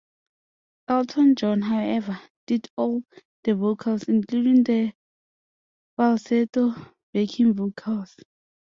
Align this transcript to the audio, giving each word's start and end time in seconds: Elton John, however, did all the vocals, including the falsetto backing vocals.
Elton 0.87 1.35
John, 1.35 1.61
however, 1.61 2.19
did 2.47 2.71
all 2.75 3.03
the 3.43 3.53
vocals, 3.53 4.01
including 4.09 4.63
the 4.63 4.93
falsetto 5.95 6.71
backing 7.13 7.53
vocals. 7.53 8.15